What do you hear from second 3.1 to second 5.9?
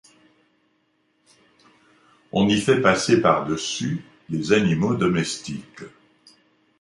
par-dessus les animaux domestiques.